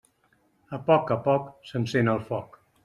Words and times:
A 0.77 0.81
poc 0.89 1.13
a 1.17 1.21
poc 1.29 1.55
s'encén 1.73 2.13
el 2.17 2.29
foc. 2.33 2.61